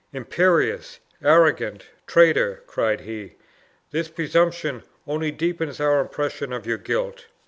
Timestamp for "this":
3.91-4.07